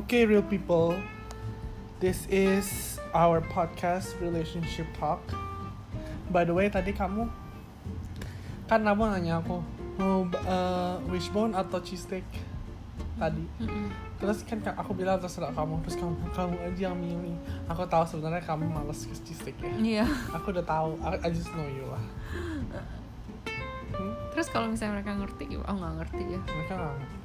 [0.00, 0.96] Okay, real people.
[2.00, 5.20] This is our podcast relationship talk.
[6.32, 7.28] By the way, tadi kamu
[8.64, 9.60] kan kamu nanya aku
[10.00, 12.24] mau uh, wishbone atau cheesesteak
[13.20, 13.44] tadi.
[13.60, 13.92] Mm-mm.
[14.16, 15.84] Terus kan ka- aku bilang terserah kamu.
[15.84, 17.36] Terus kamu kamu aja yang milih.
[17.68, 19.72] Aku tahu sebenarnya kamu males ke cheesesteak ya.
[19.76, 20.06] Iya.
[20.32, 20.96] Aku udah tahu.
[21.04, 22.04] I, I just know you lah.
[23.90, 24.14] Hmm?
[24.32, 26.40] Terus kalau misalnya mereka ngerti, oh nggak ngerti ya.
[26.40, 27.19] Mereka nggak ngerti.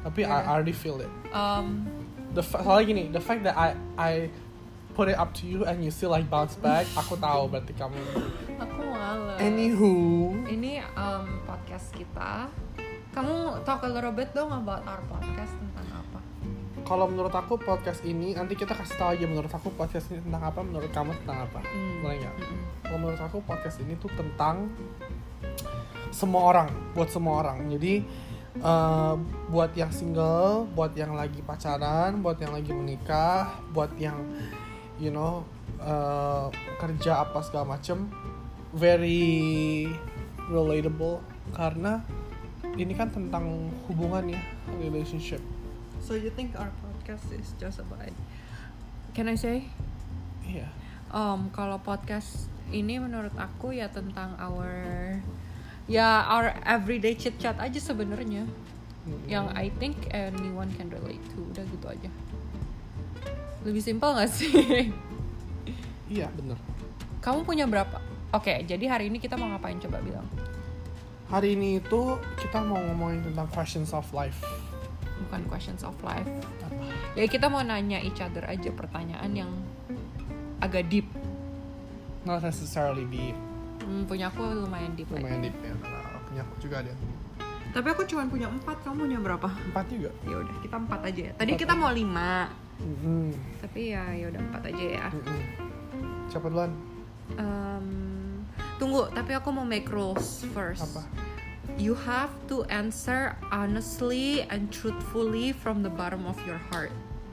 [0.00, 0.36] Tapi I, Iya.
[0.38, 1.10] I already feel it.
[1.30, 1.84] Um,
[2.30, 4.12] the soalnya gini the fact that I I
[4.92, 7.96] put it up to you and you still like bounce back aku tahu berarti kamu
[8.58, 9.38] aku males.
[9.38, 12.50] anywho Ini um, podcast kita.
[13.10, 16.18] Kamu talk a little bit dong about our podcast tentang apa?
[16.80, 20.42] kalau menurut aku podcast ini nanti kita kasih tahu aja menurut aku podcast ini tentang
[20.44, 22.00] apa menurut kamu tentang apa Hmm.
[22.00, 22.60] boleh nggak Mm-mm.
[22.82, 24.70] kalau menurut aku podcast ini tuh tentang
[26.10, 28.02] semua orang buat semua orang jadi
[28.58, 29.14] eh,
[29.50, 34.18] buat yang single buat yang lagi pacaran buat yang lagi menikah buat yang
[34.98, 35.46] you know
[35.78, 36.46] eh,
[36.82, 38.10] kerja apa segala macem
[38.74, 39.86] very
[40.50, 41.22] relatable
[41.54, 42.02] karena
[42.74, 44.42] ini kan tentang hubungan ya
[44.78, 45.42] relationship
[46.00, 48.08] So you think our podcast is just about?
[49.12, 49.68] Can I say?
[50.48, 50.66] iya
[51.10, 54.70] Um, kalau podcast ini menurut aku ya tentang our
[55.90, 58.46] ya our everyday chit chat aja sebenarnya.
[59.00, 59.26] Mm-mm.
[59.26, 61.42] Yang I think anyone can relate to.
[61.50, 62.10] Udah gitu aja.
[63.66, 64.48] Lebih simpel gak sih?
[66.08, 66.56] iya bener
[67.20, 68.00] Kamu punya berapa?
[68.32, 70.24] Oke, jadi hari ini kita mau ngapain coba bilang?
[71.30, 74.42] hari ini itu kita mau ngomongin tentang questions of life
[75.22, 76.26] Bukan questions of life.
[76.26, 76.74] apa
[77.14, 79.50] Ya kita mau nanya each other aja pertanyaan yang
[80.58, 81.06] agak deep.
[82.26, 83.38] not necessarily deep
[83.90, 85.10] Hmm, punya aku lumayan deep.
[85.10, 86.92] lumayan deep ya karena punya aku juga ada
[87.70, 89.46] Tapi aku cuma punya empat, kamu punya berapa?
[89.46, 91.32] empat juga Ya udah, kita empat aja ya.
[91.34, 91.80] Tadi Empat kita aja.
[91.80, 92.32] mau lima,
[92.78, 93.26] Mm-mm.
[93.58, 95.06] tapi ya ya udah empat aja ya.
[95.10, 95.40] Mm-mm.
[96.26, 96.70] siapa duluan
[97.32, 97.86] Em,
[98.76, 100.82] tunggu, tapi aku mau make rules first.
[100.84, 101.02] apa
[101.74, 106.90] You have to answer honestly and truthfully from the bottom of your heart.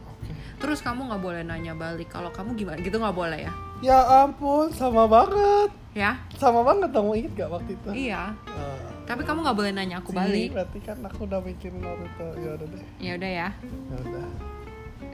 [0.07, 2.07] oke Terus kamu nggak boleh nanya balik.
[2.07, 2.77] Kalau kamu gimana?
[2.77, 3.53] Gitu nggak boleh ya?
[3.79, 6.11] ya ampun sama banget Ya?
[6.37, 8.29] sama banget kamu inget gak waktu itu Iya.
[8.45, 10.53] Eh, Tapi kamu nggak boleh nanya aku balik.
[10.53, 13.49] berarti kan aku udah mikirin waktu itu ya udah deh Ya udah ya.
[13.89, 14.27] ya udah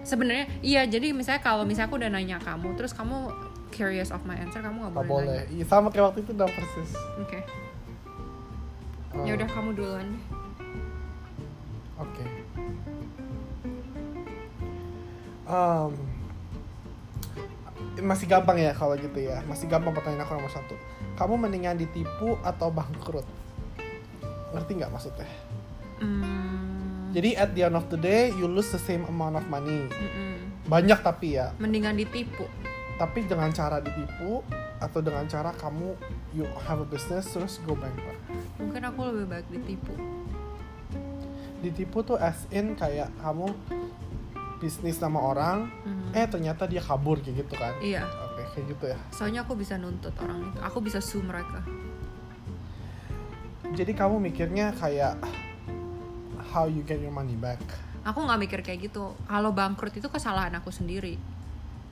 [0.03, 0.83] Sebenarnya iya.
[0.83, 3.31] Jadi misalnya kalau misalnya aku udah nanya kamu, terus kamu
[3.69, 5.23] curious of my answer, kamu nggak Gak boleh.
[5.23, 5.47] boleh nanya.
[5.49, 7.39] iya sama kayak waktu itu udah persis Oke.
[7.39, 10.07] Eh, Ya udah kamu duluan.
[10.09, 10.23] deh.
[11.95, 12.25] Oke.
[15.45, 15.91] Em,
[18.01, 19.43] masih gampang ya kalau gitu ya.
[19.45, 20.73] Masih gampang pertanyaan aku nomor satu.
[21.13, 23.25] Kamu mendingan ditipu atau bangkrut?
[24.53, 25.29] Ngerti nggak maksudnya?
[26.01, 29.85] Hmm, Jadi at the end of the day, you lose the same amount of money.
[29.85, 30.33] mm-mm.
[30.65, 31.53] Banyak tapi ya.
[31.61, 32.49] Mendingan ditipu.
[32.97, 34.41] Tapi dengan cara ditipu
[34.77, 35.95] atau dengan cara kamu
[36.35, 38.19] you have a business terus go bankrupt.
[38.59, 39.93] Mungkin aku lebih baik ditipu.
[41.63, 43.47] Ditipu tuh as in kayak kamu
[44.63, 46.15] bisnis sama orang, Mhm.
[46.15, 47.75] eh ternyata dia kabur kayak gitu kan?
[47.83, 48.07] Iya.
[48.07, 48.97] Oke, kayak gitu ya.
[49.11, 50.57] Soalnya aku bisa nuntut orang itu.
[50.63, 51.59] Aku bisa sue mereka.
[53.73, 55.19] Jadi kamu mikirnya kayak
[56.53, 57.59] how you get your money back.
[58.05, 59.15] Aku nggak mikir kayak gitu.
[59.25, 61.17] Kalau bangkrut itu kesalahan aku sendiri.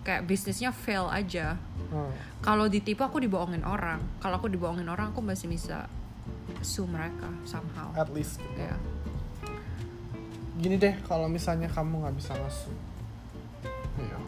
[0.02, 1.58] Kayak bisnisnya fail aja.
[1.90, 2.12] Hmm.
[2.40, 4.00] Kalau ditipu aku dibohongin orang.
[4.20, 5.90] Kalau aku dibohongin orang aku masih bisa
[6.62, 7.90] sue mereka somehow.
[7.98, 8.38] At least.
[8.38, 8.62] gitu.
[8.62, 8.76] Ya.
[10.62, 12.76] Gini deh, kalau misalnya kamu nggak bisa masuk,
[13.98, 14.20] ya,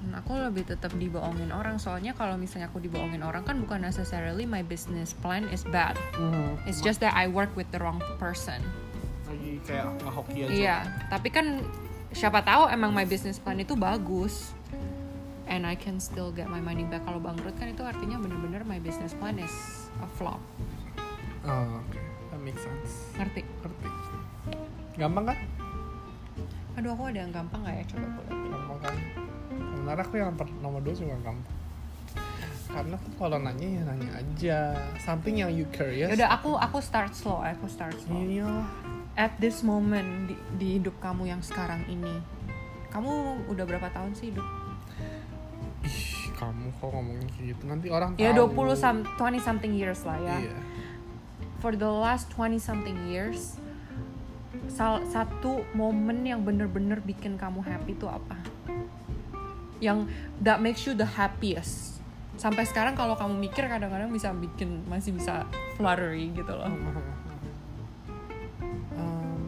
[0.00, 1.78] Hmm, Aku lebih tetap dibohongin orang.
[1.78, 5.94] Soalnya kalau misalnya aku dibohongin orang kan bukan necessarily my business plan is bad.
[6.14, 6.62] Mhm.
[6.66, 8.62] It's just that I work with the wrong person.
[9.30, 10.50] lagi kayak nggak hoki aja.
[10.50, 11.62] Iya, tapi kan
[12.10, 14.50] siapa tahu emang my business plan itu bagus.
[15.46, 17.06] And I can still get my money back.
[17.06, 19.54] Kalau bangkrut kan itu artinya bener-bener my business plan is
[20.02, 20.42] a flop.
[21.46, 21.98] Oh, oke,
[22.34, 23.14] that makes sense.
[23.14, 23.46] Ngerti?
[23.62, 23.99] Ngerti.
[24.98, 25.38] Gampang kan?
[26.78, 27.84] Aduh, aku ada yang gampang gak ya?
[27.92, 28.38] Coba aku lihat.
[28.50, 28.96] Gampang kan?
[29.50, 30.30] Sebenarnya aku yang
[30.62, 31.56] nomor dua juga gampang.
[32.70, 34.58] Karena tuh kalau nanya ya nanya aja.
[35.02, 36.14] Something yang you curious.
[36.14, 37.42] Yaudah, aku aku start slow.
[37.42, 38.22] Aku start slow.
[38.22, 38.62] Iya.
[39.18, 42.22] At this moment di, di hidup kamu yang sekarang ini,
[42.94, 44.46] kamu udah berapa tahun sih hidup?
[45.82, 47.62] Ih, kamu kok ngomongin kayak gitu.
[47.66, 48.54] Nanti orang Ya tahu.
[48.54, 50.38] 20 some 20 something years lah ya.
[50.38, 50.58] Iya.
[51.60, 53.59] For the last 20 something years,
[54.70, 58.38] sal satu momen yang bener-bener bikin kamu happy itu apa?
[59.82, 60.06] Yang
[60.40, 61.98] that makes you the happiest.
[62.38, 65.44] Sampai sekarang kalau kamu mikir kadang-kadang bisa bikin masih bisa
[65.76, 66.70] fluttery gitu loh.
[68.96, 69.42] Um,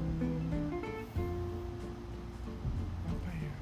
[3.08, 3.52] apa ya?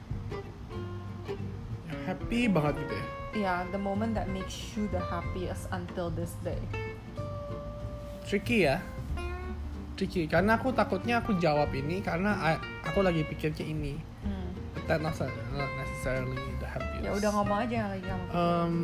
[1.86, 3.06] Yang happy banget gitu ya.
[3.30, 6.58] Yeah, the moment that makes you the happiest until this day.
[8.26, 8.82] Tricky ya
[10.00, 14.00] tricky karena aku takutnya aku jawab ini karena I- aku lagi pikirnya ini.
[14.24, 14.48] Hmm.
[14.72, 15.12] but that not
[15.52, 17.04] not necessarily the happiest.
[17.04, 18.28] Ya udah ngomong aja yang lagi pikirin.
[18.32, 18.74] um,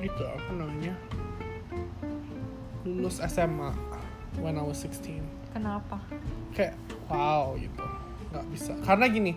[0.00, 0.94] itu apa namanya?
[2.88, 3.76] Lulus SMA
[4.40, 5.20] when I was 16
[5.52, 6.00] kenapa?
[6.56, 6.80] Kayak
[7.12, 7.84] wow gitu.
[8.32, 8.72] Nggak bisa.
[8.88, 9.36] Karena gini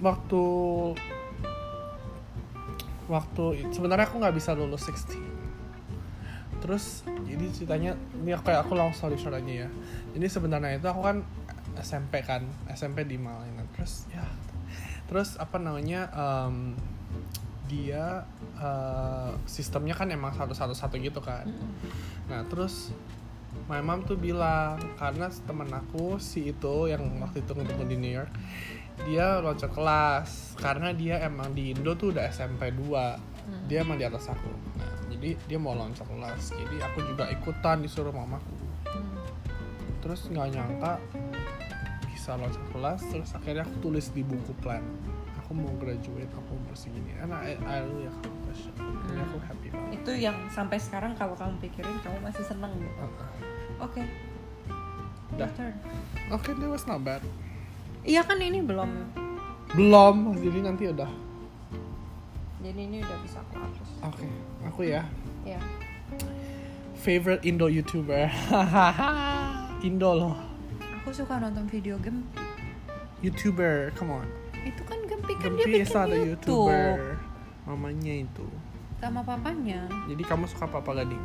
[0.00, 0.42] waktu
[3.08, 5.38] waktu sebenarnya aku nggak bisa lulus 16
[6.58, 9.68] terus jadi ceritanya ini aku kayak aku langsung sorry aja ya
[10.18, 11.22] jadi sebenarnya itu aku kan
[11.78, 14.26] SMP kan SMP di Malina terus ya
[15.06, 16.74] terus apa namanya em,
[17.68, 18.24] dia
[18.58, 21.44] eh, sistemnya kan emang satu satu satu gitu kan.
[22.26, 22.90] Nah terus
[23.68, 28.12] my mom tuh bilang karena temen aku si itu yang waktu itu ketemu di New
[28.12, 28.32] York
[29.06, 30.58] dia loncat kelas.
[30.58, 34.52] Karena dia emang di Indo tuh udah SMP 2 dia emang di atas aku.
[34.76, 36.52] Nah, jadi dia mau loncat kelas.
[36.52, 38.67] Jadi aku juga ikutan disuruh mamaku.
[39.98, 40.92] Terus nggak nyangka
[42.06, 44.82] bisa loncat kelas terus akhirnya aku tulis di buku plan
[45.38, 48.76] aku mau graduate aku mau segini and I, I really accomplished it.
[48.78, 52.94] Jadi aku happy banget itu yang sampai sekarang kalau kamu pikirin kamu masih seneng gitu
[53.00, 53.30] Uh-uh.
[53.84, 54.02] oke
[55.36, 55.44] Dah.
[55.54, 55.76] Turn.
[56.32, 57.20] Oke, that was not bad.
[58.02, 58.88] iya kan ini belum
[59.76, 61.06] Belum, jadi nanti udah.
[62.58, 64.26] jadi ini udah bisa aku hapus Oke,
[64.64, 65.04] aku ya.
[65.44, 65.60] ya
[66.98, 68.26] Favorite Indo YouTuber.
[69.80, 70.34] Indo loh.
[70.98, 72.26] aku suka nonton video game
[73.18, 74.28] YouTuber, come on.
[74.58, 77.16] itu kan Gempi kan dia Gempi bikin is not a YouTube YouTuber.
[77.64, 78.46] Mamanya itu.
[78.98, 81.22] sama papanya Jadi kamu suka Papa Gading?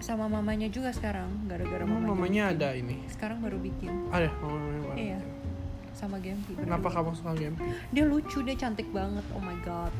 [0.00, 2.56] sama mamanya juga sekarang gara-gara mamanya mamanya bikin.
[2.56, 2.96] ada ini.
[3.08, 4.96] sekarang baru bikin Ada, mamanya baru.
[4.96, 5.20] Iya.
[5.92, 7.64] sama Gempi Kenapa kamu suka Gempi?
[7.90, 9.92] dia lucu dia cantik banget oh my god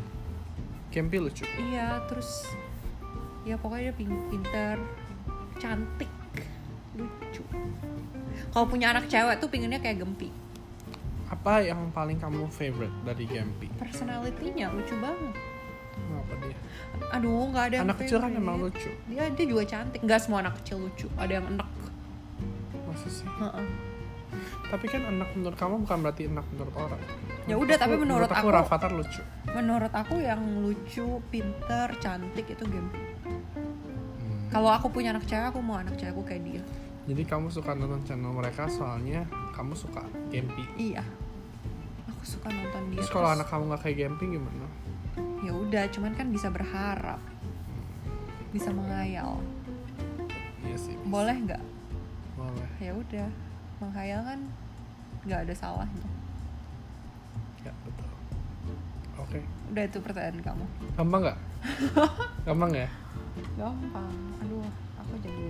[0.89, 1.45] Gempi lucu.
[1.63, 2.49] iya terus
[3.45, 4.77] ya pokoknya dia pin- pinter
[5.57, 6.11] cantik
[8.55, 10.31] kalau punya anak cewek tuh pinginnya kayak Gempi
[11.27, 13.67] Apa yang paling kamu favorite dari Gempi?
[13.75, 15.35] personalitinya lucu banget
[15.95, 16.59] Kenapa dia?
[17.11, 18.91] aduh nggak ada yang Anak kecil kan emang lucu.
[19.05, 21.69] dia dia juga cantik nggak semua anak kecil lucu ada yang enak
[22.85, 23.27] Masa sih?
[23.27, 23.67] Heeh.
[24.65, 26.99] Tapi kan anak menurut kamu bukan berarti anak menurut orang.
[27.45, 29.23] Ya udah, tapi menurut aku, aku- Rafathar lucu.
[29.49, 32.99] menurut aku yang lucu pinter cantik itu Gempi
[33.55, 34.51] Hmm.
[34.51, 36.63] kalau aku punya anak cewek aku mau anak cewekku kayak dia
[37.05, 39.23] Jadi kamu suka nonton channel mereka soalnya
[39.53, 40.65] kamu suka Gempi.
[40.81, 41.05] iya
[42.07, 44.67] aku suka nonton dia Terus kalau anak kamu nggak kayak Gempi gimana?
[45.41, 47.21] ya udah cuman kan bisa berharap
[48.51, 49.37] bisa menghayal
[50.63, 50.97] Iya sih.
[50.97, 51.05] bisa.
[51.07, 51.63] boleh nggak
[52.35, 52.69] Boleh.
[52.81, 53.29] ya udah
[53.79, 54.41] menghayal kan
[55.23, 56.09] nggak ada salahnya
[57.61, 58.09] Ya betul.
[59.17, 59.39] Oke.
[59.71, 60.65] udah itu pertanyaan kamu
[60.95, 61.39] Gampang nggak?
[62.49, 62.89] Gampang ya?
[63.55, 64.65] gampang aduh
[64.97, 65.45] aku jadi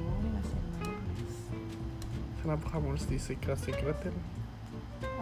[2.44, 4.12] Kenapa kamu harus di secret secretin?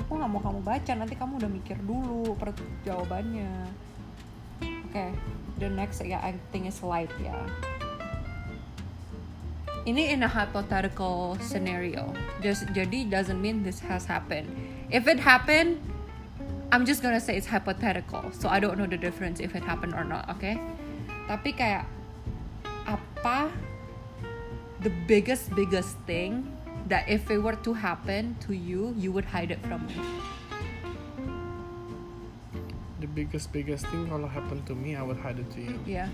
[0.03, 2.51] aku nggak mau kamu baca nanti kamu udah mikir dulu per
[2.83, 3.71] jawabannya.
[4.91, 5.07] Oke
[5.63, 7.39] the next ya I think is light ya.
[9.83, 12.15] Ini in a hypothetical scenario.
[12.39, 14.51] Just jadi doesn't mean this has happened.
[14.91, 15.79] If it happened
[16.75, 18.35] I'm just gonna say it's hypothetical.
[18.35, 20.59] So I don't know the difference if it happened or not okay?
[21.31, 21.87] Tapi kayak
[22.83, 23.47] apa
[24.83, 26.43] the biggest biggest thing
[26.89, 29.97] that if it were to happen to you you would hide it from me
[33.03, 35.75] The biggest biggest thing kalau happen to me, I would hide it to you.
[35.83, 36.07] yeah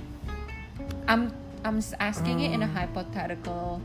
[1.05, 1.29] I'm
[1.67, 2.73] I'm asking it in a Um.
[2.73, 3.85] hypothetical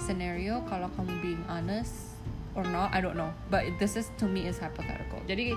[0.00, 2.16] scenario kalau kamu being honest
[2.56, 5.52] or not I don't know but this is to me is hypothetical jadi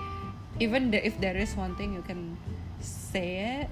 [0.59, 2.35] even the, if there is one thing you can
[2.83, 3.69] say it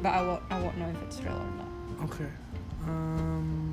[0.00, 1.68] but I won't I won't know if it's real or not
[2.08, 2.30] Okay.
[2.88, 3.67] Um,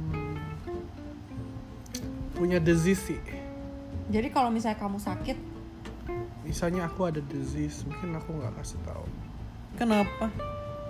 [2.36, 3.22] punya disease sih.
[4.08, 5.38] jadi kalau misalnya kamu sakit
[6.46, 9.02] Misalnya aku ada disease, mungkin aku nggak kasih tahu.
[9.74, 10.30] kenapa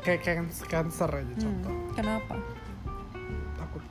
[0.04, 1.72] Kayak cancer, cancer aja contoh.
[1.72, 2.36] Hmm, kenapa
[3.56, 3.82] Takut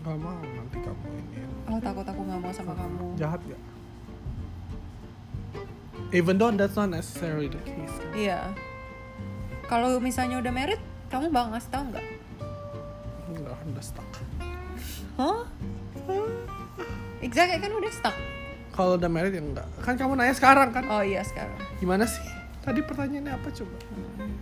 [0.00, 1.42] nggak mau nanti kamu ini.
[1.66, 3.62] oh takut aku nggak mau sama kamu Jahat gak?
[6.14, 7.92] Even though that's not necessarily the case.
[8.14, 8.54] Iya.
[9.68, 10.80] Kalau misalnya udah married,
[11.12, 12.06] kamu bakal ngasih tau nggak?
[13.28, 14.08] Enggak, udah stuck.
[15.20, 15.44] Hah?
[17.28, 18.16] Exactly kan udah stuck.
[18.72, 19.68] Kalau udah married ya enggak.
[19.82, 20.88] Kan kamu nanya sekarang kan?
[20.88, 21.58] Oh iya sekarang.
[21.76, 22.24] Gimana sih?
[22.62, 23.76] Tadi pertanyaannya apa coba?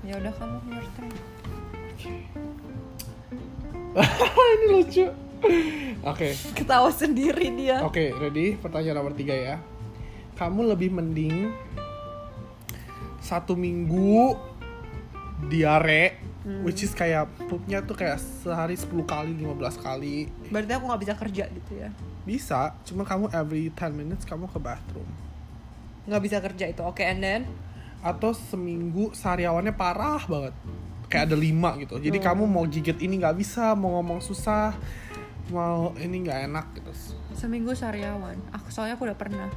[0.03, 1.11] Ya udah kamu your turn.
[4.55, 5.07] ini lucu.
[6.03, 7.81] Oke, Ketawa sendiri dia.
[7.83, 8.57] oke, ready?
[8.57, 9.57] Pertanyaan nomor tiga ya.
[10.35, 11.51] Kamu lebih mending
[13.19, 14.37] satu minggu
[15.45, 16.63] diare Hmm.
[16.63, 19.51] which is kayak poopnya tuh kayak sehari 10 kali 15
[19.83, 21.91] kali Berarti aku nggak bisa kerja gitu ya?
[22.27, 25.07] Bisa cuma kamu every 10 minutes kamu ke bathroom
[26.05, 26.83] Nggak bisa kerja itu.
[26.83, 27.43] Oke, and then?
[27.99, 30.55] atau seminggu sariawannya parah banget
[31.07, 32.25] kayak ada lima gitu jadi Oh.
[32.25, 34.75] kamu mau gigit ini nggak bisa mau ngomong susah
[35.49, 36.93] mau ini nggak enak gitu
[37.33, 38.39] Seminggu sariawan.
[38.51, 39.51] Aku soalnya aku udah pernah.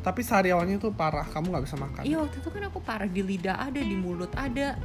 [0.00, 3.22] tapi sariawannya tuh parah kamu nggak bisa makan Iya waktu itu kan aku parah di
[3.22, 4.76] lidah ada, di mulut ada.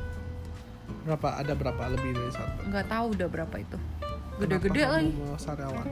[1.05, 3.77] berapa ada berapa lebih dari satu Nggak tahu udah berapa itu.
[3.77, 5.11] Kenapa Gede-gede kamu lagi.
[5.13, 5.85] mau sariawan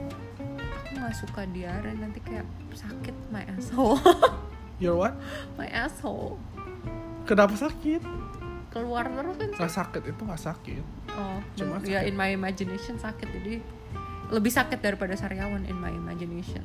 [1.08, 3.96] nggak suka diare nanti kayak sakit my asshole.
[4.78, 5.16] your what
[5.56, 6.36] my asshole.
[7.24, 8.04] kenapa sakit
[8.68, 12.08] Keluar terus kan nggak sakit itu nggak sakit Oh, Cuma ya sakit.
[12.08, 13.64] in my imagination sakit jadi
[14.28, 16.62] lebih sakit daripada sariawan in my imagination.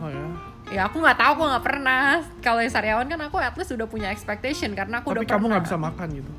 [0.00, 0.26] oh ya
[0.70, 2.02] Ya aku nggak tahu, aku nggak pernah.
[2.38, 5.44] Kalau yang sariawan kan aku at least udah punya expectation karena aku tapi udah kamu
[5.50, 6.32] nggak bisa makan gitu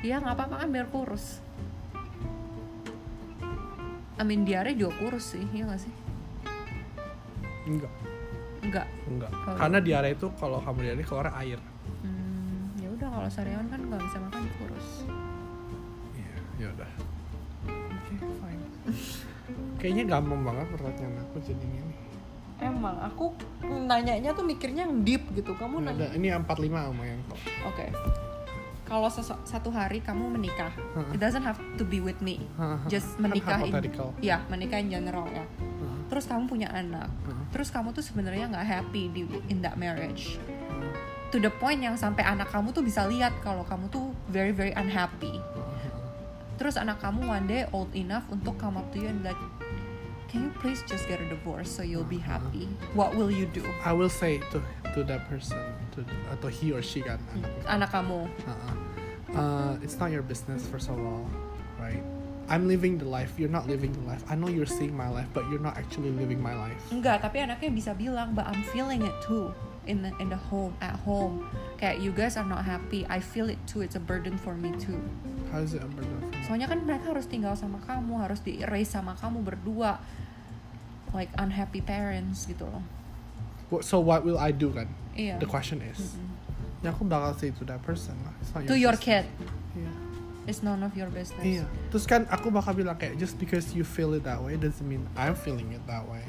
[0.00, 1.42] Iya nggak apa-apa kan biar kurus.
[4.22, 5.92] Mean diare juga kurus sih, iya nggak sih?
[7.62, 7.92] enggak
[8.62, 8.86] Enggak.
[9.06, 11.58] enggak Oh, karena diare itu kalau kamu diare keluar air
[12.02, 14.88] Hmm, ya udah kalau sariawan kan nggak bisa makan kurus.
[16.12, 16.90] Iya, ya udah.
[17.66, 18.64] Oke, fine.
[19.82, 21.98] Kayaknya gampang banget pertanyaan aku jadinya nih.
[22.62, 23.34] Emang aku
[23.66, 25.50] nanyanya tuh mikirnya yang deep gitu.
[25.52, 25.98] Kamu Ya nanya.
[25.98, 26.46] udah, ini 45
[26.94, 27.38] lumayan kok.
[27.66, 27.86] Oke.
[28.92, 29.08] Kalau
[29.48, 30.68] satu hari kamu menikah,
[31.16, 32.44] it doesn't have to be with me.
[32.92, 33.72] Just menikah in,
[34.20, 35.48] ya menikah in general ya.
[35.48, 35.96] Heeh.
[36.12, 37.08] Terus kamu punya anak.
[37.08, 37.44] Heeh.
[37.56, 40.36] Terus kamu tuh sebenarnya nggak happy di in that marriage.
[41.32, 44.76] To the point yang sampai anak kamu tuh bisa lihat kalau kamu tuh very very
[44.76, 45.40] unhappy.
[46.60, 49.40] Terus anak kamu one day old enough untuk come up to you and like,
[50.32, 52.64] can you please just get a divorce so you'll be happy?
[52.96, 53.60] What will you do?
[53.84, 54.64] I will say to
[54.96, 55.60] to that person
[55.92, 56.00] to
[56.32, 57.52] atau he or she kan anak.
[57.68, 58.20] Anak kamu.
[58.48, 58.74] Uh-uh.
[59.36, 61.28] Uh, it's not your business first of all,
[61.76, 62.00] right?
[62.48, 63.36] I'm living the life.
[63.36, 64.24] You're not living the life.
[64.28, 66.80] I know you're seeing my life, but you're not actually living my life.
[66.88, 69.52] Enggak, tapi anaknya bisa bilang, but I'm feeling it too
[69.86, 71.46] in the, in the home at home.
[71.76, 73.02] Kayak you guys are not happy.
[73.10, 73.82] I feel it too.
[73.82, 74.98] It's a burden for me too.
[75.50, 76.38] How is it a burden for me?
[76.46, 79.98] Soalnya kan mereka harus tinggal sama kamu, harus di raise sama kamu berdua.
[81.12, 82.82] Like unhappy parents gitu loh.
[83.84, 84.88] So what will I do kan?
[85.12, 85.40] Iya.
[85.40, 86.16] The question is.
[86.80, 88.32] Ya aku bakal say to that person lah.
[88.40, 89.22] It's not To your business.
[89.22, 89.24] kid,
[89.78, 89.92] Iya.
[90.50, 91.44] it's none of your business.
[91.44, 91.64] Iya.
[91.94, 95.04] Terus kan aku bakal bilang kayak just because you feel it that way doesn't mean
[95.14, 96.24] I'm feeling it that way.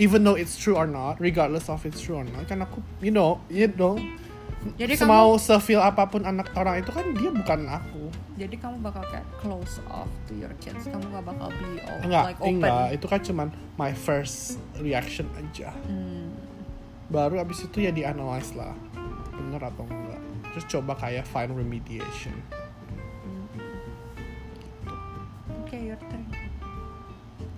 [0.00, 3.12] Even though it's true or not, regardless of it's true or not, kan aku, you
[3.12, 4.00] know, you know,
[4.78, 8.06] Jadi semau se-feel apa pun anak orang itu kan dia bukan aku.
[8.38, 10.86] Jadi kamu bakal kayak close off to your kids.
[10.86, 12.50] Kamu gak bakal be all, Enggak, like open.
[12.62, 15.74] enggak, itu kan cuman my first reaction aja.
[15.90, 16.30] Hmm.
[17.10, 18.70] Baru abis itu ya di-analyze lah,
[19.34, 20.22] bener atau enggak.
[20.54, 22.38] Terus coba kayak find remediation.
[25.58, 26.22] Oke, your turn.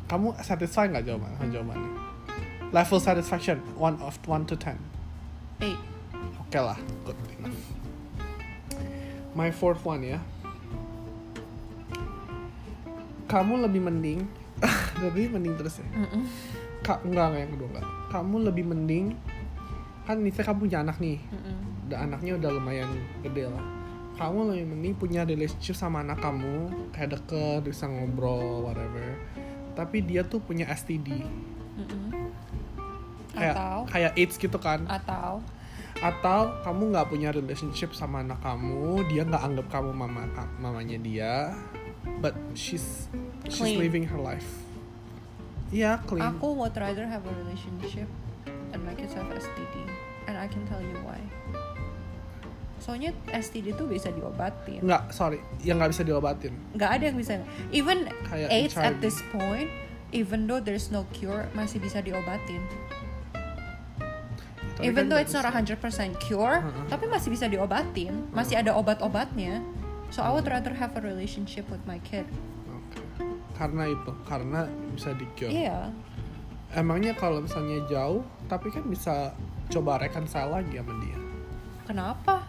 [0.08, 2.03] Kamu satisfied nggak jawaban jawabannya?
[2.74, 4.74] Level satisfaction one of one to ten.
[5.62, 5.78] Eight.
[6.42, 6.74] Oke lah,
[7.06, 7.54] good enough.
[9.30, 10.18] My fourth one ya.
[13.30, 14.26] Kamu lebih mending,
[15.06, 15.86] lebih mending terus ya.
[15.86, 16.26] Mm-mm.
[16.82, 17.86] Kak, enggak enggak yang kedua enggak.
[18.10, 19.06] Kamu lebih mending,
[20.02, 21.56] kan misalnya kamu punya anak nih, Mm-mm.
[21.86, 22.90] udah anaknya udah lumayan
[23.22, 23.64] gede lah.
[24.18, 29.14] Kamu lebih mending punya relationship sama anak kamu, kayak deket, bisa ngobrol, whatever.
[29.78, 31.22] Tapi dia tuh punya STD,
[31.78, 32.23] Mm-mm.
[33.34, 34.80] Kayak Atau kayak AIDS gitu kan.
[34.86, 35.42] atau
[35.96, 40.26] atau kamu nggak punya relationship sama anak kamu dia nggak anggap kamu mama
[40.56, 41.34] mamanya dia
[42.18, 43.06] but she's
[43.46, 43.78] she's Clean.
[43.78, 44.46] living her life
[45.70, 48.06] Iya clean aku would rather have a relationship
[48.70, 49.74] and my kids have STD
[50.26, 51.18] and I can tell you why.
[52.76, 54.82] Soalnya STD tuh bisa diobatin.
[54.82, 57.32] nggak sorry yang nggak bisa diobatin nggak ada yang bisa
[57.70, 58.84] even Kayak AIDS HIV.
[58.84, 59.70] at this point
[60.12, 62.60] even though there's no cure masih bisa diobatin
[64.84, 65.76] even kan though it's not bisa.
[65.80, 66.84] 100% cure Heeh.
[66.92, 68.28] tapi masih bisa diobatin.
[68.30, 69.64] Masih ada obat-obatnya.
[70.12, 72.28] So I would rather have a relationship with my kid.
[72.70, 73.00] Oke.
[73.54, 75.90] karena itu karena bisa di cure iya.
[76.74, 79.30] Emangnya kalau misalnya jauh tapi kan bisa
[79.70, 81.18] coba reconcile lagi sama dia?
[81.86, 82.42] Kenapa?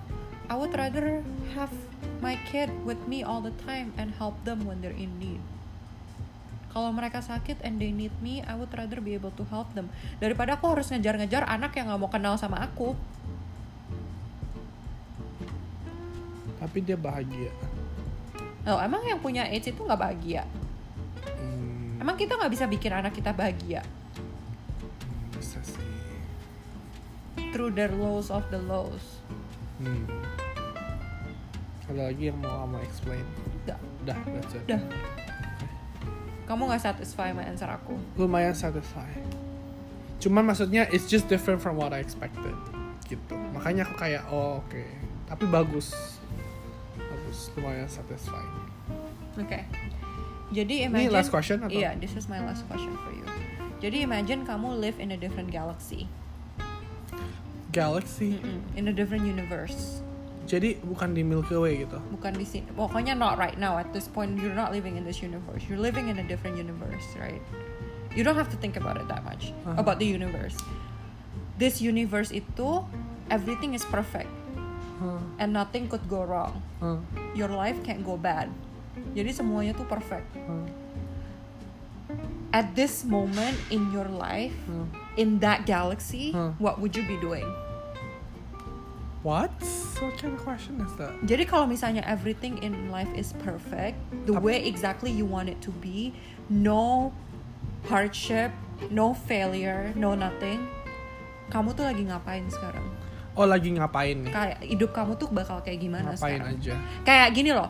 [0.49, 1.25] I would rather
[1.57, 1.73] have
[2.21, 5.41] my kid with me all the time and help them when they're in need
[6.75, 9.87] kalau mereka sakit and they need me, I would rather be able to help them
[10.19, 12.91] daripada aku harus ngejar-ngejar anak yang nggak mau kenal sama aku.
[16.55, 17.53] tapi dia bahagia
[18.65, 20.41] Oh, emang yang punya AIDS itu nggak bahagia?
[21.37, 23.85] hmm, Emang kita nggak bisa bikin anak kita bahagia
[25.29, 25.77] bisa sih
[27.53, 29.21] through their lows of the lows?
[29.77, 30.09] hmm.
[31.85, 33.25] Ada lagi yang mau kamu explain?
[33.61, 33.77] Udah.
[34.01, 34.65] Udah, that's it.
[34.65, 34.81] Udah.
[36.45, 37.97] Kamu nggak satisfy sama answer aku.
[38.17, 39.09] Lumayan satisfy.
[40.21, 42.53] Cuman maksudnya it's just different from what I expected.
[43.09, 43.35] Gitu.
[43.53, 44.83] Makanya aku kayak oh oke.
[45.25, 46.21] Tapi bagus.
[46.97, 48.53] Bagus, lumayan satisfying.
[49.41, 49.65] Oke.
[50.53, 51.13] Jadi Ini imagine.
[51.13, 51.73] last question atau?
[51.73, 53.25] Iya, this is my last question for you.
[53.81, 56.07] Jadi imagine kamu live in a different galaxy,
[57.75, 58.39] Galaxy.
[58.39, 59.99] Mm-mm, in a different universe.
[60.45, 61.97] Jadi bukan di Milky Way gitu.
[62.13, 62.69] Bukan di sini.
[62.69, 63.75] Pokoknya not right now.
[63.75, 65.65] At this point, you're not living in this universe.
[65.65, 67.41] You're living in a different universe, right?
[68.13, 69.75] You don't have to think about it that much Uh-huh.
[69.75, 70.55] about the universe.
[71.57, 72.85] This universe itu
[73.27, 74.29] everything is perfect
[74.95, 76.63] Huh, and nothing could go wrong.
[76.79, 77.01] huh,
[77.33, 78.47] Your life can't go bad.
[79.11, 80.29] Jadi semuanya tuh perfect.
[80.37, 80.63] huh,
[82.53, 84.87] At this moment in your life, huh.
[85.17, 86.55] in that galaxy, Huh.
[86.55, 87.43] what would you be doing?
[89.19, 89.51] What?
[89.95, 91.15] What kind of question is that?
[91.23, 93.95] Jadi kalau misalnya everything in life is perfect,
[94.27, 96.11] the Tap- way exactly you want it to be,
[96.51, 97.15] no
[97.87, 98.51] hardship,
[98.91, 100.67] no failure, no nothing.
[101.47, 102.83] Kamu tuh lagi ngapain sekarang?
[103.35, 104.31] Oh lagi ngapain nih?
[104.31, 106.59] Kayak hidup kamu tuh bakal kayak gimana Ngapain sekarang?
[106.59, 106.73] aja?
[107.03, 107.69] Kayak gini loh.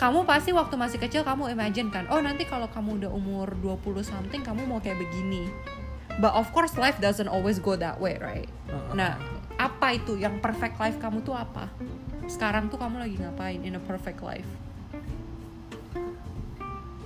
[0.00, 4.02] Kamu pasti waktu masih kecil kamu imagine kan, oh nanti kalau kamu udah umur 20
[4.02, 5.46] something kamu mau kayak begini.
[6.18, 8.48] But of course life doesn't always go that way, right?
[8.68, 8.92] Uh-uh.
[8.92, 9.16] Nah,
[9.62, 11.70] apa itu yang perfect life kamu tuh apa?
[12.26, 14.48] Sekarang tuh kamu lagi ngapain in a perfect life?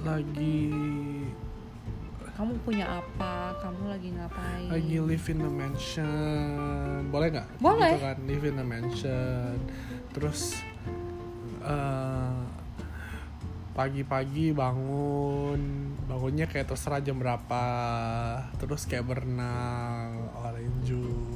[0.00, 0.72] Lagi
[2.36, 3.56] Kamu punya apa?
[3.64, 4.68] Kamu lagi ngapain?
[4.68, 7.08] lagi live in a mansion.
[7.08, 7.48] Boleh nggak?
[7.64, 7.96] Boleh.
[7.96, 9.56] Gitu kan, live in a mansion.
[10.12, 10.60] Terus
[11.64, 12.36] eh,
[13.72, 15.60] pagi-pagi bangun,
[16.04, 17.64] bangunnya kayak terserah jam berapa.
[18.60, 21.35] Terus kayak berenang, orange juice.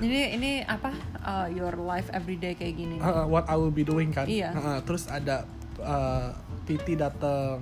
[0.00, 0.96] Ini ini apa?
[1.20, 2.96] Uh, your life everyday kayak gini.
[2.96, 4.24] Uh, what I will be doing kan.
[4.24, 4.56] Iya.
[4.56, 5.44] Uh, terus ada
[5.76, 6.32] uh,
[6.64, 7.60] PT datang,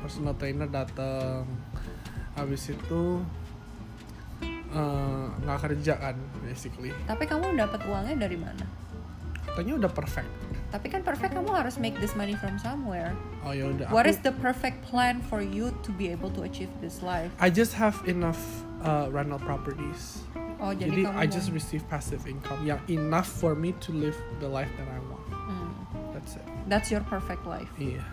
[0.00, 1.44] personal trainer datang.
[2.32, 3.20] Habis itu
[4.72, 6.88] uh, nggak kerja kan, basically.
[7.04, 8.64] Tapi kamu dapat uangnya dari mana?
[9.52, 10.32] Katanya udah perfect.
[10.72, 13.12] Tapi kan perfect kamu harus make this money from somewhere.
[13.44, 13.92] Oh ya udah.
[13.92, 17.28] What aku- is the perfect plan for you to be able to achieve this life?
[17.36, 18.40] I just have enough
[18.80, 20.24] uh, rental properties.
[20.62, 24.14] Oh, jadi, Jadi, kamu I just receive passive income yang enough for me to live
[24.38, 25.26] the life that I want.
[25.26, 25.74] Hmm.
[26.14, 26.46] That's it.
[26.70, 27.66] That's your perfect life.
[27.82, 28.06] Iya.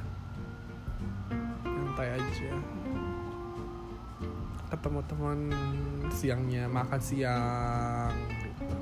[1.62, 2.54] Santai aja.
[4.74, 5.40] Ketemu teman
[6.10, 8.78] siangnya, makan siang gitu.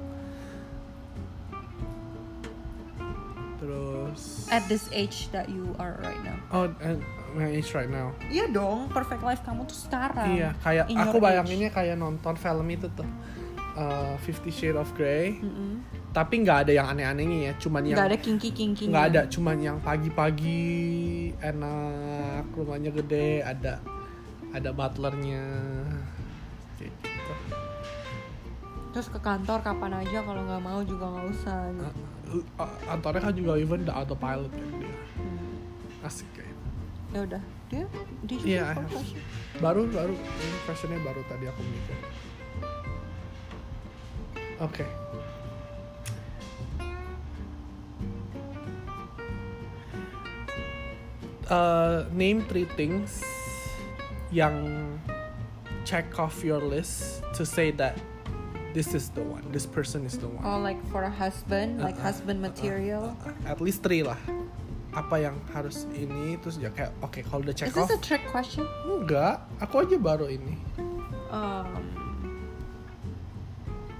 [3.59, 6.39] Terus At this age that you are right now.
[6.55, 7.03] Oh, and
[7.35, 8.15] my age right now.
[8.31, 10.39] Iya dong, perfect life kamu tuh sekarang.
[10.39, 13.07] Iya, kayak aku bayanginnya kayak nonton film itu tuh.
[13.77, 15.37] Uh, Fifty Shades of Grey.
[15.39, 15.85] Mm-mm.
[16.11, 18.83] Tapi nggak ada yang aneh-anehnya ya, cuman yang Nggak ada kinky kinky.
[18.89, 20.65] nggak ada, cuman yang pagi-pagi
[21.37, 23.77] enak, rumahnya gede, ada
[24.49, 25.45] ada butlernya.
[26.81, 27.33] Gitu.
[28.97, 31.69] Terus ke kantor kapan aja kalau nggak mau juga nggak usah.
[31.69, 31.85] Gitu.
[32.27, 34.97] Uh, uh, Antornya kan juga even the autopilot kan dia.
[35.21, 36.01] Hmm.
[36.01, 36.69] Asik kayak gitu.
[37.13, 37.41] Ya udah.
[37.67, 37.83] Dia
[38.25, 38.89] did you Iya, I have have.
[38.89, 39.21] question?
[39.61, 41.97] Baru baru ini questionnya baru tadi aku mikir.
[44.59, 44.85] Oke.
[51.47, 53.23] Uh, name three things
[54.35, 54.51] yang
[55.87, 57.95] check off your list to say that
[58.75, 60.43] this is the one, this person is the one.
[60.43, 63.15] Oh, like for a husband, like Uh-uh, husband material.
[63.47, 64.19] At least three lah.
[64.91, 67.99] Apa yang harus ini terus ya kayak oke kalau udah check Is this off a
[68.03, 68.67] trick question?
[68.83, 70.59] enggak, aku aja baru ini.
[71.31, 71.95] Um,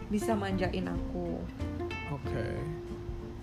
[0.08, 1.40] bisa manjain aku.
[2.12, 2.46] Oke.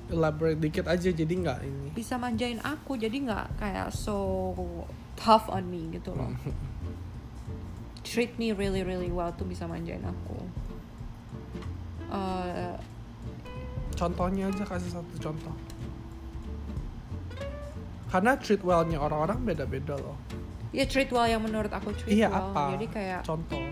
[0.09, 1.89] Elaborate dikit aja jadi nggak ini.
[1.93, 4.53] Bisa manjain aku, jadi nggak kayak so
[5.17, 6.29] tough on me gitu loh.
[8.05, 10.37] Treat me really really well tuh bisa manjain aku.
[12.13, 12.77] Uh,
[13.95, 15.55] Contohnya aja kasih satu contoh.
[18.11, 20.15] Karena treat well-nya orang-orang beda-beda loh.
[20.71, 22.51] ya treat well yang menurut aku treat Iya well.
[22.51, 22.63] apa?
[22.79, 23.63] Jadi kayak Contoh.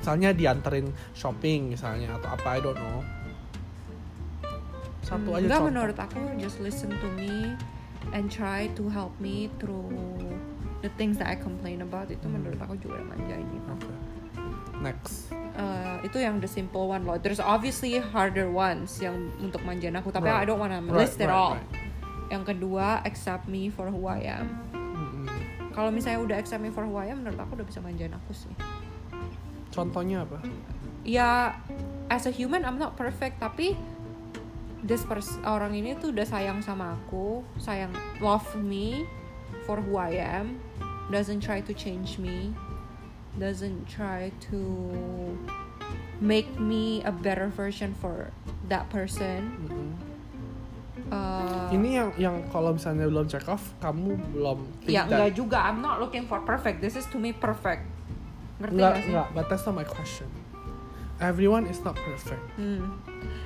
[0.00, 3.00] Misalnya dianterin shopping misalnya atau apa I don't know.
[5.00, 5.68] Satu Hmm, aja enggak contoh.
[5.68, 7.56] menurut aku just listen to me
[8.10, 9.88] and try to help me through
[10.80, 12.36] the things that I complain about itu Hmm.
[12.36, 13.68] menurut aku juga manjain gitu.
[13.70, 13.92] Oke.
[14.80, 15.28] Next.
[15.52, 17.16] Uh, itu yang the simple one loh.
[17.16, 20.40] There's obviously harder ones yang untuk manjain aku, tapi Right.
[20.40, 21.60] I don't wanna Right, list it right, all.
[21.60, 21.68] right.
[22.30, 24.46] Yang kedua, accept me for who I am.
[24.72, 25.28] Mm-mm.
[25.70, 28.32] Kalau misalnya udah accept me for who I am, menurut aku udah bisa manjain aku
[28.32, 28.48] sih.
[29.70, 30.42] Contohnya apa?
[31.06, 31.56] Ya,
[32.10, 33.78] as a human I'm not perfect, tapi
[34.84, 39.04] this pers orang ini tuh udah sayang sama aku, sayang love me
[39.64, 40.60] for who I am,
[41.08, 42.52] doesn't try to change me,
[43.38, 44.60] doesn't try to
[46.20, 48.32] make me a better version for
[48.68, 49.56] that person.
[49.64, 49.90] Mm-mm.
[51.10, 55.66] Uh, Ini yang yang kalau misalnya belum check off, kamu belum ya enggak juga.
[55.66, 56.78] I'm not looking for perfect.
[56.78, 57.82] This is to me perfect.
[58.60, 59.10] Ngerti Enggak, nggak sih?
[59.10, 60.28] enggak, but that's not my question.
[61.18, 62.40] Everyone is not perfect.
[62.56, 62.96] Hmm.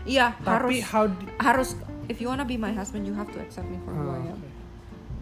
[0.05, 1.69] Iya Tapi harus how di- harus.
[2.07, 4.21] If you wanna be my husband, you have to accept me for who Ah, I
[4.29, 4.37] am.
[4.37, 4.51] oke.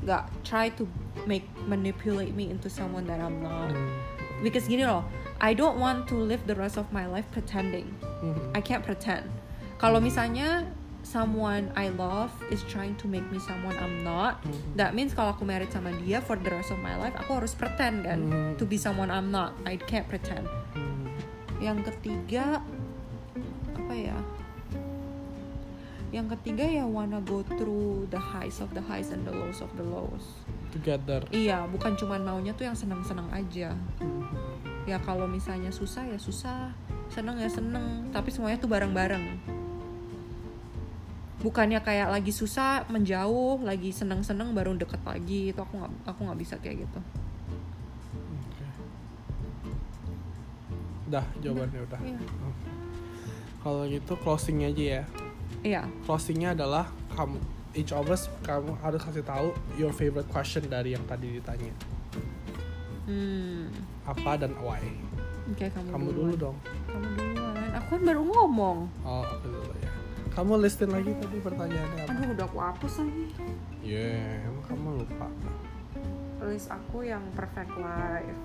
[0.02, 0.84] Nggak try to
[1.24, 3.70] make manipulate me into someone that I'm not.
[3.70, 3.88] Hmm.
[4.42, 5.06] Because gini loh,
[5.38, 7.88] I don't want to live the rest of my life pretending.
[8.20, 8.52] Mhm.
[8.52, 9.30] I can't pretend.
[9.78, 10.66] Kalau misalnya
[11.12, 14.80] someone I love is trying to make me someone I'm not, Mhm.
[14.80, 17.52] that means kalau aku married sama dia for the rest of my life, aku harus
[17.52, 18.56] pretend kan Mhm.
[18.56, 19.52] to be someone I'm not.
[19.68, 20.48] I can't pretend.
[20.72, 21.12] Hmm.
[21.60, 22.64] Yang ketiga
[23.76, 24.16] apa ya?
[26.12, 29.68] Yang ketiga ya wanna go through the highs of the highs and the lows of
[29.76, 30.40] the lows.
[30.72, 31.24] Together.
[31.28, 33.76] Iya, bukan cuman maunya tuh yang senang-senang aja.
[34.00, 34.24] Mhm.
[34.88, 36.72] Ya kalau misalnya susah ya susah,
[37.12, 39.60] seneng ya seneng, tapi semuanya tuh bareng-bareng.
[41.42, 45.50] Bukannya kayak lagi susah menjauh, lagi seneng-seneng baru deket lagi.
[45.50, 47.00] Itu aku nggak aku nggak bisa kayak gitu.
[48.46, 48.66] Oke.
[51.10, 52.00] Udah, jawabannya udah.
[52.00, 52.18] Iya.
[52.22, 52.70] Oke.
[53.62, 55.02] Kalau gitu closingnya aja ya.
[55.62, 55.82] Iya.
[56.06, 57.38] Closingnya adalah kamu
[57.72, 59.48] each of us kamu harus kasih tahu
[59.80, 61.74] your favorite question dari yang tadi ditanya.
[63.06, 63.66] Hmm.
[64.06, 64.82] Apa dan why.
[65.50, 66.18] Oke, kamu, Kamu duluan.
[66.22, 66.56] dulu dong.
[66.86, 67.70] Kamu duluan.
[67.74, 68.78] Aku kan baru ngomong.
[69.02, 69.61] Oh, aku dulu.
[70.32, 72.12] Kamu listin lagi tadi pertanyaannya apa?
[72.16, 73.24] Aduh, udah aku hapus lagi.
[73.84, 75.26] Yeah, emang kamu lupa.
[76.48, 78.40] List aku yang perfect life.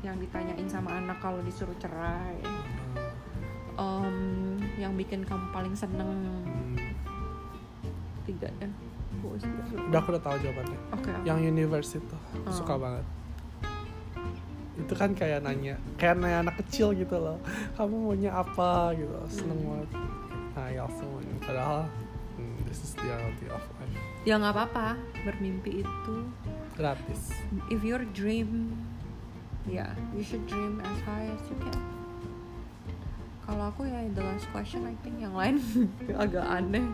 [0.00, 2.40] Yang ditanyain sama anak kalau disuruh cerai.
[3.76, 4.16] Em,
[4.80, 6.76] yang bikin kamu paling seneng Hmm.
[8.24, 8.72] tiga dan?
[9.92, 10.78] Udah aku udah tahu jawabannya.
[10.96, 11.08] Oke.
[11.12, 11.24] oke.
[11.28, 12.52] Yang universe itu Oh.
[12.52, 13.04] suka banget.
[14.76, 17.36] Itu kan kayak nanya, kayak nanya anak kecil gitu loh.
[17.76, 19.68] Kamu maunya apa gitu, seneng Hmm.
[19.76, 19.90] banget.
[20.56, 21.36] Nah, ya semuanya.
[21.44, 21.84] Padahal
[22.40, 23.96] hmm, this is the reality of life.
[24.24, 24.96] Ya nggak apa-apa.
[25.22, 26.16] Bermimpi itu
[26.76, 27.32] Gratis.
[27.72, 28.76] if your dream
[29.64, 31.80] ya you should dream as high as you can
[33.48, 35.58] kalau aku ya the last question I think yang lain
[36.22, 36.84] agak aneh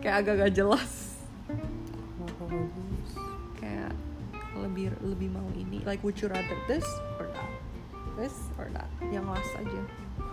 [0.00, 1.14] kayak agak gak jelas
[3.60, 3.92] kayak
[4.56, 6.88] lebih lebih mau ini like would you rather this
[7.20, 7.52] or that
[8.16, 9.82] this or that yang last aja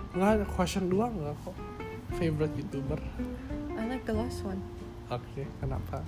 [0.10, 1.54] Nggak question dua nggak kok.
[2.16, 2.98] Favorite youtuber.
[3.76, 4.60] I like the last one
[5.08, 6.02] Oke, kenapa?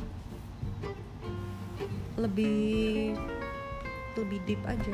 [2.14, 3.16] lebih
[4.14, 4.94] lebih deep aja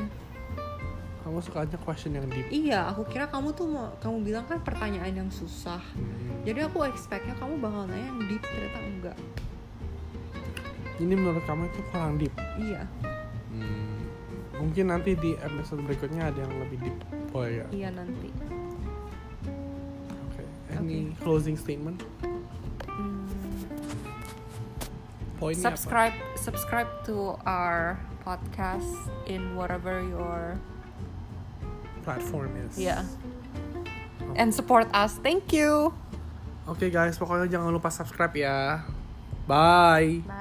[1.26, 2.48] Kamu sukanya question yang deep.
[2.48, 6.40] iya aku kira kamu tuh mau kamu bilang kan pertanyaan yang susah Hmm.
[6.48, 9.18] Jadi aku expectnya kamu bakal nanya yang deep ternyata enggak.
[10.96, 12.32] Ini menurut kamu itu kurang deep.
[12.56, 12.88] Iya,
[13.52, 14.00] Hmm.
[14.56, 16.98] Mungkin nanti di episode berikutnya ada yang lebih deep.
[17.36, 17.68] Oh ya.
[17.70, 18.32] iya nanti.
[20.88, 22.00] Any closing statement?
[22.88, 23.28] Hmm,
[25.38, 28.88] Poinnya subscribe subscribe to our podcast
[29.28, 32.04] in whatever your apa?
[32.08, 32.80] Platform is.
[32.80, 33.04] yeah
[34.38, 35.18] and support us.
[35.20, 35.92] Thank you.
[36.68, 38.84] Oke guys, pokoknya jangan lupa subscribe ya.
[39.48, 40.24] Bye.
[40.24, 40.37] Bye.